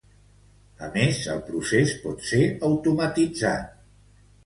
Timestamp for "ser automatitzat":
2.33-3.81